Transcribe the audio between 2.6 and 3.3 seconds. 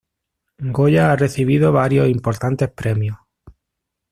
premios.